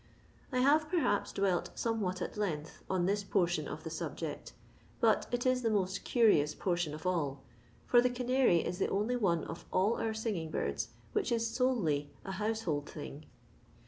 [0.51, 4.51] I have, perhaps, dwelt somewhat at length on this portion of the subject,
[4.99, 7.43] but it is the most curious portion of all,
[7.85, 12.07] for the canary is the only one of all our singing birds which is ioUly
[12.25, 13.27] a household thing.